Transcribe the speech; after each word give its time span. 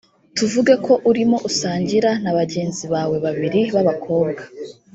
tuvuge 0.37 0.73
ko 0.85 0.93
urimo 1.09 1.37
usangira 1.49 2.09
na 2.23 2.31
bagenzi 2.37 2.83
bawe 2.93 3.15
babiri 3.25 3.61
b 3.73 3.75
abakobwa 3.81 4.43